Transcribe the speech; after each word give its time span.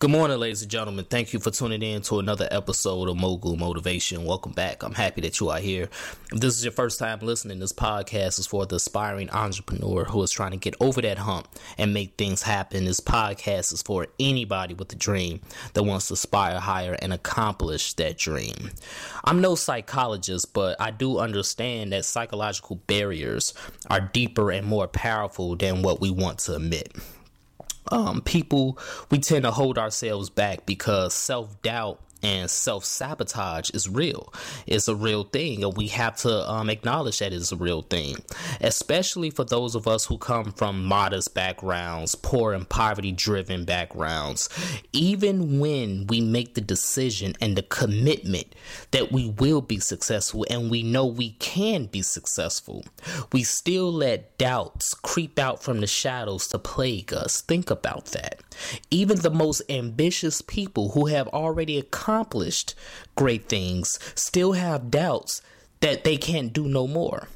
Good 0.00 0.12
morning, 0.12 0.38
ladies 0.38 0.62
and 0.62 0.70
gentlemen. 0.70 1.04
Thank 1.04 1.34
you 1.34 1.40
for 1.40 1.50
tuning 1.50 1.82
in 1.82 2.00
to 2.04 2.20
another 2.20 2.48
episode 2.50 3.10
of 3.10 3.18
Mogul 3.18 3.56
Motivation. 3.56 4.24
Welcome 4.24 4.52
back. 4.52 4.82
I'm 4.82 4.94
happy 4.94 5.20
that 5.20 5.40
you 5.40 5.50
are 5.50 5.58
here. 5.58 5.90
If 6.32 6.40
this 6.40 6.56
is 6.56 6.64
your 6.64 6.72
first 6.72 6.98
time 6.98 7.18
listening, 7.18 7.58
this 7.58 7.74
podcast 7.74 8.38
is 8.38 8.46
for 8.46 8.64
the 8.64 8.76
aspiring 8.76 9.28
entrepreneur 9.28 10.04
who 10.06 10.22
is 10.22 10.30
trying 10.30 10.52
to 10.52 10.56
get 10.56 10.74
over 10.80 11.02
that 11.02 11.18
hump 11.18 11.48
and 11.76 11.92
make 11.92 12.16
things 12.16 12.40
happen. 12.40 12.86
This 12.86 13.00
podcast 13.00 13.74
is 13.74 13.82
for 13.82 14.06
anybody 14.18 14.72
with 14.72 14.90
a 14.90 14.96
dream 14.96 15.42
that 15.74 15.82
wants 15.82 16.08
to 16.08 16.14
aspire 16.14 16.60
higher 16.60 16.96
and 17.02 17.12
accomplish 17.12 17.92
that 17.92 18.16
dream. 18.16 18.70
I'm 19.24 19.42
no 19.42 19.54
psychologist, 19.54 20.54
but 20.54 20.80
I 20.80 20.92
do 20.92 21.18
understand 21.18 21.92
that 21.92 22.06
psychological 22.06 22.76
barriers 22.86 23.52
are 23.90 24.00
deeper 24.00 24.50
and 24.50 24.66
more 24.66 24.88
powerful 24.88 25.56
than 25.56 25.82
what 25.82 26.00
we 26.00 26.10
want 26.10 26.38
to 26.38 26.54
admit 26.54 26.96
um, 27.88 28.20
people 28.22 28.78
we 29.10 29.18
tend 29.18 29.44
to 29.44 29.50
hold 29.50 29.78
ourselves 29.78 30.30
back 30.30 30.66
because 30.66 31.14
self 31.14 31.60
doubt 31.62 32.00
and 32.22 32.50
self 32.50 32.84
sabotage 32.84 33.70
is 33.70 33.88
real. 33.88 34.32
It's 34.66 34.88
a 34.88 34.94
real 34.94 35.24
thing, 35.24 35.64
and 35.64 35.76
we 35.76 35.88
have 35.88 36.16
to 36.18 36.50
um, 36.50 36.70
acknowledge 36.70 37.18
that 37.18 37.32
it's 37.32 37.52
a 37.52 37.56
real 37.56 37.82
thing, 37.82 38.16
especially 38.60 39.30
for 39.30 39.44
those 39.44 39.74
of 39.74 39.88
us 39.88 40.06
who 40.06 40.18
come 40.18 40.52
from 40.52 40.84
modest 40.84 41.34
backgrounds, 41.34 42.14
poor 42.14 42.52
and 42.52 42.68
poverty 42.68 43.12
driven 43.12 43.64
backgrounds. 43.64 44.48
Even 44.92 45.60
when 45.60 46.06
we 46.08 46.20
make 46.20 46.54
the 46.54 46.60
decision 46.60 47.34
and 47.40 47.56
the 47.56 47.62
commitment 47.62 48.54
that 48.90 49.12
we 49.12 49.30
will 49.30 49.60
be 49.60 49.78
successful 49.78 50.44
and 50.50 50.70
we 50.70 50.82
know 50.82 51.06
we 51.06 51.30
can 51.32 51.86
be 51.86 52.02
successful, 52.02 52.84
we 53.32 53.42
still 53.42 53.92
let 53.92 54.36
doubts 54.38 54.94
creep 54.94 55.38
out 55.38 55.62
from 55.62 55.80
the 55.80 55.86
shadows 55.86 56.48
to 56.48 56.58
plague 56.58 57.12
us. 57.12 57.40
Think 57.40 57.70
about 57.70 58.06
that. 58.06 58.40
Even 58.90 59.18
the 59.20 59.30
most 59.30 59.62
ambitious 59.70 60.42
people 60.42 60.90
who 60.90 61.06
have 61.06 61.28
already 61.28 61.78
accomplished 61.78 62.09
great 63.14 63.48
things 63.48 63.98
still 64.14 64.52
have 64.52 64.90
doubts 64.90 65.42
that 65.80 66.04
they 66.04 66.16
can't 66.16 66.52
do 66.52 66.68
no 66.68 66.86
more. 66.86 67.28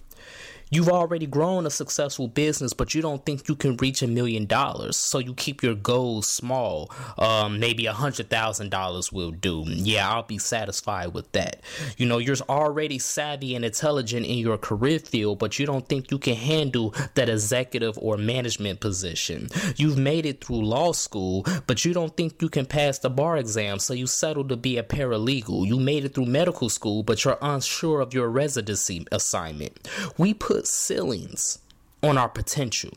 You've 0.74 0.88
already 0.88 1.26
grown 1.26 1.66
a 1.66 1.70
successful 1.70 2.26
business, 2.26 2.72
but 2.72 2.96
you 2.96 3.00
don't 3.00 3.24
think 3.24 3.48
you 3.48 3.54
can 3.54 3.76
reach 3.76 4.02
a 4.02 4.08
million 4.08 4.44
dollars. 4.44 4.96
So 4.96 5.20
you 5.20 5.32
keep 5.32 5.62
your 5.62 5.76
goals 5.76 6.26
small. 6.26 6.90
Um, 7.16 7.60
maybe 7.60 7.86
a 7.86 7.92
hundred 7.92 8.28
thousand 8.28 8.70
dollars 8.70 9.12
will 9.12 9.30
do. 9.30 9.62
Yeah, 9.68 10.10
I'll 10.10 10.24
be 10.24 10.38
satisfied 10.38 11.14
with 11.14 11.30
that. 11.30 11.60
You 11.96 12.06
know, 12.06 12.18
you're 12.18 12.34
already 12.48 12.98
savvy 12.98 13.54
and 13.54 13.64
intelligent 13.64 14.26
in 14.26 14.38
your 14.38 14.58
career 14.58 14.98
field, 14.98 15.38
but 15.38 15.60
you 15.60 15.64
don't 15.64 15.88
think 15.88 16.10
you 16.10 16.18
can 16.18 16.34
handle 16.34 16.92
that 17.14 17.28
executive 17.28 17.96
or 17.98 18.16
management 18.16 18.80
position. 18.80 19.50
You've 19.76 19.96
made 19.96 20.26
it 20.26 20.42
through 20.42 20.64
law 20.64 20.90
school, 20.90 21.46
but 21.68 21.84
you 21.84 21.94
don't 21.94 22.16
think 22.16 22.42
you 22.42 22.48
can 22.48 22.66
pass 22.66 22.98
the 22.98 23.10
bar 23.10 23.36
exam, 23.36 23.78
so 23.78 23.94
you 23.94 24.08
settle 24.08 24.48
to 24.48 24.56
be 24.56 24.76
a 24.76 24.82
paralegal. 24.82 25.68
You 25.68 25.78
made 25.78 26.04
it 26.04 26.14
through 26.14 26.26
medical 26.26 26.68
school, 26.68 27.04
but 27.04 27.24
you're 27.24 27.38
unsure 27.40 28.00
of 28.00 28.12
your 28.12 28.28
residency 28.28 29.06
assignment. 29.12 29.88
We 30.18 30.34
put 30.34 30.63
ceilings 30.64 31.58
on 32.02 32.18
our 32.18 32.28
potential. 32.28 32.92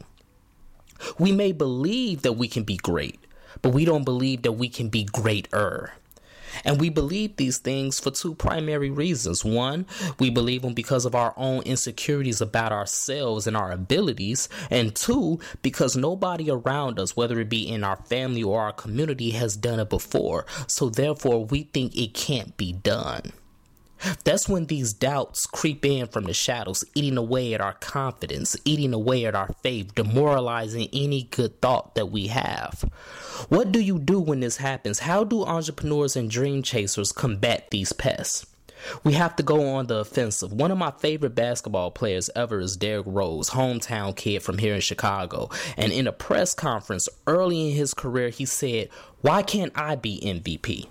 We 1.19 1.31
may 1.31 1.51
believe 1.51 2.23
that 2.23 2.33
we 2.33 2.47
can 2.47 2.63
be 2.63 2.77
great, 2.77 3.19
but 3.61 3.69
we 3.69 3.85
don't 3.85 4.03
believe 4.03 4.41
that 4.41 4.53
we 4.53 4.69
can 4.69 4.89
be 4.89 5.03
greater. 5.03 5.93
And 6.65 6.79
we 6.79 6.89
believe 6.89 7.35
these 7.35 7.57
things 7.59 7.99
for 7.99 8.11
two 8.11 8.33
primary 8.33 8.89
reasons. 8.89 9.45
One, 9.45 9.85
we 10.19 10.29
believe 10.29 10.61
them 10.61 10.73
because 10.73 11.05
of 11.05 11.13
our 11.13 11.33
own 11.37 11.61
insecurities 11.63 12.41
about 12.41 12.71
ourselves 12.71 13.47
and 13.47 13.55
our 13.55 13.71
abilities. 13.71 14.49
And 14.69 14.95
two, 14.95 15.39
because 15.61 15.95
nobody 15.95 16.49
around 16.49 16.99
us, 16.99 17.15
whether 17.15 17.39
it 17.39 17.49
be 17.49 17.67
in 17.67 17.83
our 17.83 17.97
family 17.97 18.43
or 18.43 18.61
our 18.61 18.73
community, 18.73 19.31
has 19.31 19.55
done 19.55 19.79
it 19.79 19.89
before. 19.89 20.45
So 20.67 20.89
therefore, 20.89 21.45
we 21.45 21.63
think 21.63 21.95
it 21.95 22.13
can't 22.13 22.55
be 22.57 22.73
done. 22.73 23.33
That's 24.23 24.47
when 24.47 24.65
these 24.65 24.93
doubts 24.93 25.45
creep 25.45 25.85
in 25.85 26.07
from 26.07 26.25
the 26.25 26.33
shadows, 26.33 26.83
eating 26.95 27.17
away 27.17 27.53
at 27.53 27.61
our 27.61 27.73
confidence, 27.73 28.55
eating 28.65 28.93
away 28.93 29.25
at 29.25 29.35
our 29.35 29.49
faith, 29.63 29.95
demoralizing 29.95 30.89
any 30.93 31.23
good 31.23 31.61
thought 31.61 31.95
that 31.95 32.11
we 32.11 32.27
have. 32.27 32.83
What 33.49 33.71
do 33.71 33.79
you 33.79 33.99
do 33.99 34.19
when 34.19 34.39
this 34.39 34.57
happens? 34.57 34.99
How 34.99 35.23
do 35.23 35.43
entrepreneurs 35.43 36.15
and 36.15 36.29
dream 36.29 36.63
chasers 36.63 37.11
combat 37.11 37.69
these 37.71 37.93
pests? 37.93 38.45
We 39.03 39.13
have 39.13 39.35
to 39.37 39.43
go 39.43 39.75
on 39.75 39.87
the 39.87 39.97
offensive. 39.97 40.53
One 40.53 40.71
of 40.71 40.77
my 40.77 40.91
favorite 40.91 41.35
basketball 41.35 41.91
players 41.91 42.29
ever 42.35 42.59
is 42.59 42.77
Derrick 42.77 43.05
Rose, 43.07 43.49
hometown 43.49 44.15
kid 44.15 44.43
from 44.43 44.57
here 44.57 44.75
in 44.75 44.81
Chicago. 44.81 45.49
And 45.75 45.91
in 45.91 46.07
a 46.07 46.11
press 46.11 46.53
conference 46.53 47.09
early 47.25 47.69
in 47.69 47.75
his 47.75 47.93
career, 47.93 48.29
he 48.29 48.45
said, 48.45 48.89
Why 49.21 49.41
can't 49.41 49.73
I 49.75 49.95
be 49.95 50.21
MVP? 50.23 50.87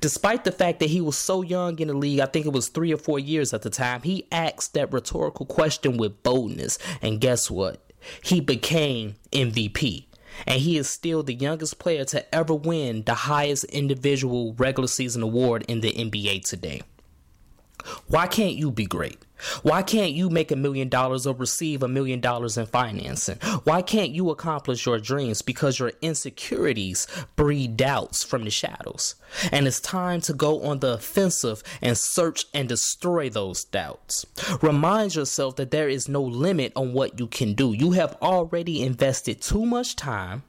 Despite 0.00 0.44
the 0.44 0.52
fact 0.52 0.80
that 0.80 0.90
he 0.90 1.00
was 1.00 1.16
so 1.16 1.42
young 1.42 1.78
in 1.78 1.88
the 1.88 1.94
league, 1.94 2.20
I 2.20 2.26
think 2.26 2.46
it 2.46 2.52
was 2.52 2.68
three 2.68 2.92
or 2.92 2.96
four 2.96 3.18
years 3.18 3.52
at 3.52 3.62
the 3.62 3.70
time, 3.70 4.02
he 4.02 4.26
asked 4.32 4.74
that 4.74 4.92
rhetorical 4.92 5.46
question 5.46 5.96
with 5.96 6.22
boldness. 6.22 6.78
And 7.02 7.20
guess 7.20 7.50
what? 7.50 7.82
He 8.22 8.40
became 8.40 9.16
MVP. 9.32 10.06
And 10.46 10.60
he 10.60 10.76
is 10.76 10.88
still 10.88 11.22
the 11.22 11.34
youngest 11.34 11.78
player 11.78 12.04
to 12.06 12.34
ever 12.34 12.54
win 12.54 13.04
the 13.04 13.14
highest 13.14 13.64
individual 13.64 14.54
regular 14.58 14.88
season 14.88 15.22
award 15.22 15.64
in 15.66 15.80
the 15.80 15.92
NBA 15.92 16.44
today. 16.44 16.82
Why 18.06 18.26
can't 18.26 18.54
you 18.54 18.70
be 18.70 18.86
great? 18.86 19.18
Why 19.62 19.82
can't 19.82 20.12
you 20.12 20.30
make 20.30 20.50
a 20.50 20.56
million 20.56 20.88
dollars 20.88 21.26
or 21.26 21.34
receive 21.34 21.82
a 21.82 21.88
million 21.88 22.20
dollars 22.20 22.56
in 22.56 22.66
financing? 22.66 23.36
Why 23.64 23.82
can't 23.82 24.12
you 24.12 24.30
accomplish 24.30 24.86
your 24.86 24.98
dreams? 24.98 25.42
Because 25.42 25.78
your 25.78 25.92
insecurities 26.00 27.06
breed 27.36 27.76
doubts 27.76 28.24
from 28.24 28.44
the 28.44 28.50
shadows. 28.50 29.14
And 29.52 29.66
it's 29.66 29.80
time 29.80 30.20
to 30.22 30.32
go 30.32 30.62
on 30.62 30.80
the 30.80 30.94
offensive 30.94 31.62
and 31.82 31.98
search 31.98 32.46
and 32.54 32.68
destroy 32.68 33.28
those 33.28 33.64
doubts. 33.64 34.24
Remind 34.62 35.14
yourself 35.14 35.56
that 35.56 35.70
there 35.70 35.88
is 35.88 36.08
no 36.08 36.22
limit 36.22 36.72
on 36.74 36.94
what 36.94 37.18
you 37.20 37.26
can 37.26 37.52
do. 37.54 37.72
You 37.72 37.92
have 37.92 38.16
already 38.22 38.82
invested 38.82 39.42
too 39.42 39.66
much 39.66 39.96
time 39.96 40.44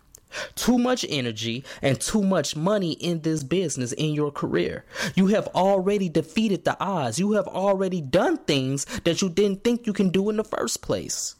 too 0.55 0.77
much 0.77 1.05
energy 1.09 1.63
and 1.81 1.99
too 1.99 2.21
much 2.21 2.55
money 2.55 2.93
in 2.93 3.21
this 3.21 3.43
business 3.43 3.91
in 3.93 4.13
your 4.13 4.31
career. 4.31 4.85
You 5.15 5.27
have 5.27 5.47
already 5.47 6.09
defeated 6.09 6.65
the 6.65 6.79
odds. 6.79 7.19
You 7.19 7.33
have 7.33 7.47
already 7.47 8.01
done 8.01 8.37
things 8.37 8.85
that 9.03 9.21
you 9.21 9.29
didn't 9.29 9.63
think 9.63 9.87
you 9.87 9.93
can 9.93 10.09
do 10.09 10.29
in 10.29 10.37
the 10.37 10.43
first 10.43 10.81
place. 10.81 11.35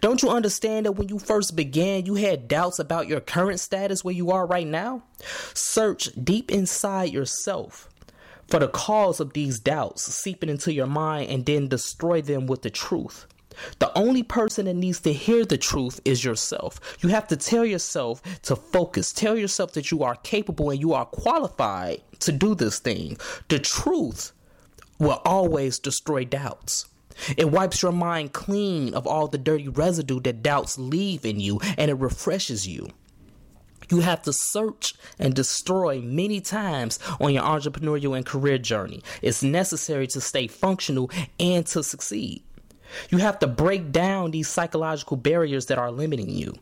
Don't 0.00 0.22
you 0.22 0.30
understand 0.30 0.86
that 0.86 0.92
when 0.92 1.08
you 1.08 1.18
first 1.18 1.54
began, 1.54 2.06
you 2.06 2.14
had 2.14 2.48
doubts 2.48 2.78
about 2.78 3.08
your 3.08 3.20
current 3.20 3.60
status 3.60 4.02
where 4.02 4.14
you 4.14 4.30
are 4.30 4.46
right 4.46 4.66
now? 4.66 5.02
Search 5.54 6.08
deep 6.22 6.50
inside 6.50 7.12
yourself 7.12 7.88
for 8.48 8.60
the 8.60 8.68
cause 8.68 9.20
of 9.20 9.32
these 9.32 9.58
doubts 9.58 10.02
seeping 10.02 10.48
into 10.48 10.72
your 10.72 10.86
mind 10.86 11.30
and 11.30 11.44
then 11.44 11.68
destroy 11.68 12.22
them 12.22 12.46
with 12.46 12.62
the 12.62 12.70
truth. 12.70 13.26
The 13.78 13.96
only 13.96 14.22
person 14.22 14.66
that 14.66 14.74
needs 14.74 15.00
to 15.00 15.12
hear 15.12 15.44
the 15.44 15.58
truth 15.58 16.00
is 16.04 16.24
yourself. 16.24 16.80
You 17.00 17.08
have 17.10 17.28
to 17.28 17.36
tell 17.36 17.64
yourself 17.64 18.22
to 18.42 18.56
focus. 18.56 19.12
Tell 19.12 19.36
yourself 19.36 19.72
that 19.72 19.90
you 19.90 20.02
are 20.02 20.16
capable 20.16 20.70
and 20.70 20.80
you 20.80 20.92
are 20.92 21.06
qualified 21.06 22.02
to 22.20 22.32
do 22.32 22.54
this 22.54 22.78
thing. 22.78 23.16
The 23.48 23.58
truth 23.58 24.32
will 24.98 25.20
always 25.24 25.78
destroy 25.78 26.24
doubts. 26.24 26.86
It 27.36 27.50
wipes 27.50 27.82
your 27.82 27.92
mind 27.92 28.32
clean 28.32 28.94
of 28.94 29.06
all 29.06 29.28
the 29.28 29.38
dirty 29.38 29.68
residue 29.68 30.20
that 30.20 30.42
doubts 30.42 30.78
leave 30.78 31.24
in 31.24 31.40
you 31.40 31.60
and 31.78 31.90
it 31.90 31.94
refreshes 31.94 32.66
you. 32.68 32.88
You 33.88 34.00
have 34.00 34.22
to 34.22 34.32
search 34.32 34.94
and 35.18 35.32
destroy 35.32 36.00
many 36.00 36.40
times 36.40 36.98
on 37.20 37.32
your 37.32 37.44
entrepreneurial 37.44 38.16
and 38.16 38.26
career 38.26 38.58
journey. 38.58 39.02
It's 39.22 39.42
necessary 39.42 40.06
to 40.08 40.20
stay 40.20 40.48
functional 40.48 41.10
and 41.38 41.64
to 41.66 41.82
succeed. 41.82 42.42
You 43.10 43.18
have 43.18 43.38
to 43.40 43.46
break 43.46 43.92
down 43.92 44.30
these 44.30 44.48
psychological 44.48 45.16
barriers 45.16 45.66
that 45.66 45.78
are 45.78 45.90
limiting 45.90 46.30
you. 46.30 46.54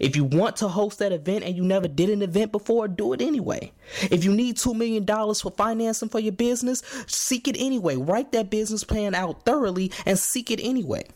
If 0.00 0.16
you 0.16 0.24
want 0.24 0.56
to 0.56 0.68
host 0.68 0.98
that 0.98 1.12
event 1.12 1.44
and 1.44 1.56
you 1.56 1.62
never 1.62 1.88
did 1.88 2.10
an 2.10 2.22
event 2.22 2.52
before, 2.52 2.88
do 2.88 3.12
it 3.12 3.22
anyway. 3.22 3.72
If 4.10 4.24
you 4.24 4.32
need 4.32 4.56
$2 4.56 4.74
million 4.74 5.06
for 5.06 5.50
financing 5.50 6.08
for 6.08 6.20
your 6.20 6.32
business, 6.32 6.82
seek 7.06 7.48
it 7.48 7.56
anyway. 7.58 7.96
Write 7.96 8.32
that 8.32 8.50
business 8.50 8.84
plan 8.84 9.14
out 9.14 9.44
thoroughly 9.44 9.90
and 10.04 10.18
seek 10.18 10.50
it 10.50 10.60
anyway. 10.62 11.06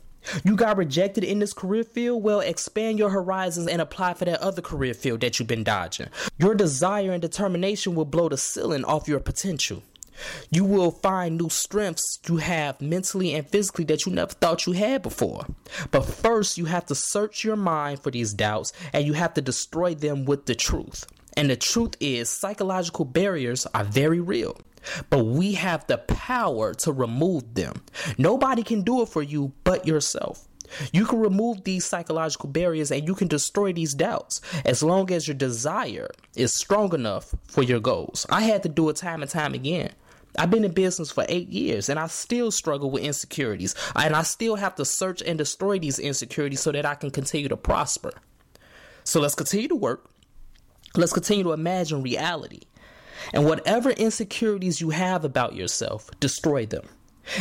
You 0.44 0.56
got 0.56 0.76
rejected 0.76 1.23
in 1.23 1.38
this 1.38 1.52
career 1.52 1.85
field? 1.85 2.23
Well, 2.23 2.41
expand 2.41 2.99
your 2.99 3.11
horizons 3.11 3.69
and 3.69 3.81
apply 3.81 4.14
for 4.14 4.25
that 4.25 4.41
other 4.41 4.61
career 4.62 4.93
field 4.93 5.20
that 5.20 5.38
you've 5.38 5.47
been 5.47 5.62
dodging. 5.62 6.09
Your 6.38 6.55
desire 6.55 7.12
and 7.12 7.23
determination 7.23 7.94
will 7.94 8.05
blow 8.05 8.29
the 8.29 8.37
ceiling 8.37 8.85
off 8.85 9.06
your 9.06 9.20
potential. 9.20 9.82
You 10.50 10.64
will 10.64 10.90
find 10.90 11.36
new 11.36 11.48
strengths 11.48 12.18
you 12.28 12.36
have 12.38 12.80
mentally 12.80 13.34
and 13.34 13.48
physically 13.48 13.84
that 13.86 14.06
you 14.06 14.12
never 14.12 14.32
thought 14.32 14.66
you 14.66 14.72
had 14.72 15.02
before. 15.02 15.46
But 15.90 16.04
first, 16.04 16.58
you 16.58 16.66
have 16.66 16.86
to 16.86 16.94
search 16.94 17.44
your 17.44 17.56
mind 17.56 18.00
for 18.00 18.10
these 18.10 18.32
doubts 18.32 18.72
and 18.92 19.06
you 19.06 19.12
have 19.14 19.34
to 19.34 19.42
destroy 19.42 19.94
them 19.94 20.24
with 20.24 20.46
the 20.46 20.54
truth. 20.54 21.06
And 21.36 21.50
the 21.50 21.56
truth 21.56 21.94
is, 22.00 22.30
psychological 22.30 23.04
barriers 23.04 23.66
are 23.74 23.84
very 23.84 24.20
real, 24.20 24.58
but 25.10 25.24
we 25.26 25.52
have 25.52 25.86
the 25.86 25.98
power 25.98 26.72
to 26.74 26.92
remove 26.92 27.54
them. 27.54 27.82
Nobody 28.16 28.62
can 28.62 28.82
do 28.82 29.02
it 29.02 29.08
for 29.08 29.22
you 29.22 29.52
but 29.64 29.86
yourself. 29.86 30.48
You 30.92 31.04
can 31.06 31.20
remove 31.20 31.64
these 31.64 31.84
psychological 31.84 32.48
barriers 32.48 32.90
and 32.90 33.06
you 33.06 33.14
can 33.14 33.28
destroy 33.28 33.72
these 33.72 33.94
doubts 33.94 34.40
as 34.64 34.82
long 34.82 35.12
as 35.12 35.28
your 35.28 35.36
desire 35.36 36.10
is 36.34 36.56
strong 36.56 36.92
enough 36.94 37.34
for 37.46 37.62
your 37.62 37.80
goals. 37.80 38.26
I 38.30 38.42
had 38.42 38.62
to 38.64 38.68
do 38.68 38.88
it 38.88 38.96
time 38.96 39.22
and 39.22 39.30
time 39.30 39.54
again. 39.54 39.92
I've 40.38 40.50
been 40.50 40.65
in 40.65 40.73
business 40.73 41.11
for 41.11 41.25
eight 41.29 41.49
years 41.49 41.88
and 41.88 41.99
I 41.99 42.06
still 42.06 42.50
struggle 42.50 42.91
with 42.91 43.03
insecurities. 43.03 43.75
And 43.94 44.15
I 44.15 44.23
still 44.23 44.56
have 44.56 44.75
to 44.77 44.85
search 44.85 45.23
and 45.23 45.38
destroy 45.38 45.79
these 45.79 45.99
insecurities 45.99 46.61
so 46.61 46.73
that 46.73 46.87
I 46.87 46.94
can 46.94 47.11
continue 47.11 47.49
to 47.49 47.56
prosper. 47.56 48.12
So 49.05 49.21
let's 49.21 49.35
continue 49.35 49.69
to 49.69 49.77
work. 49.77 50.11
Let's 50.94 51.12
continue 51.12 51.44
to 51.44 51.53
imagine 51.53 52.03
reality. 52.03 52.62
And 53.33 53.44
whatever 53.44 53.91
insecurities 53.91 54.81
you 54.81 54.91
have 54.91 55.25
about 55.25 55.55
yourself, 55.55 56.11
destroy 56.21 56.67
them 56.67 56.88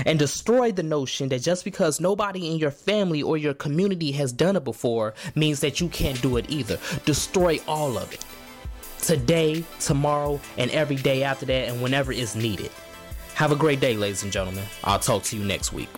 and 0.06 0.18
destroy 0.18 0.72
the 0.72 0.84
notion 0.84 1.30
that 1.30 1.42
just 1.42 1.64
because 1.64 2.00
nobody 2.00 2.50
in 2.50 2.58
your 2.58 2.72
family 2.72 3.22
or 3.22 3.38
your 3.38 3.54
community 3.54 4.12
has 4.14 4.32
done 4.32 4.56
it 4.56 4.64
before 4.64 5.14
means 5.36 5.60
that 5.60 5.80
you 5.80 5.90
can't 5.90 6.22
do 6.22 6.38
it 6.38 6.50
either. 6.50 6.80
Destroy 7.06 7.60
all 7.68 7.98
of 7.98 8.12
it. 8.14 8.26
Today, 9.00 9.64
tomorrow, 9.80 10.40
and 10.58 10.72
every 10.72 10.96
day 10.96 11.24
after 11.24 11.46
that, 11.46 11.70
and 11.70 11.82
whenever 11.82 12.12
is 12.12 12.36
needed. 12.36 12.72
Have 13.36 13.52
a 13.52 13.56
great 13.58 13.82
day, 13.82 13.98
ladies 13.98 14.24
and 14.24 14.32
gentlemen. 14.32 14.64
I'll 14.86 14.98
talk 14.98 15.24
to 15.24 15.38
you 15.38 15.44
next 15.44 15.74
week. 15.74 15.90